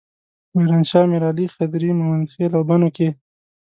[0.55, 3.07] میرانشاه، میرعلي، خدري، ممندخیل او بنو کې.